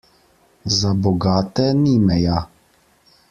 Za 0.77 0.91
bogate 1.03 1.65
ni 1.83 1.93
meja. 2.09 2.37